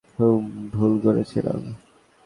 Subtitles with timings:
[0.19, 1.61] হুম, ভুল করেছিলাম।